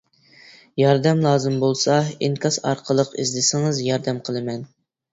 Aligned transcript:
ياردەم 0.81 1.21
لازىم 1.25 1.59
بولسا 1.65 1.99
ئىنكاس 2.15 2.59
ئارقىلىق 2.65 3.15
ئىزدىسىڭىز 3.23 3.87
ياردەم 3.93 4.27
قىلىمەن. 4.29 4.69